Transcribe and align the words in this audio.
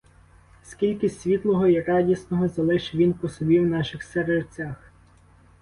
Скільки 0.63 1.09
світлого 1.09 1.67
й 1.67 1.79
радісного 1.81 2.47
залишив 2.47 2.99
він 2.99 3.13
по 3.13 3.29
собі 3.29 3.59
в 3.59 3.65
наших 3.67 4.03
серцях. 4.03 4.91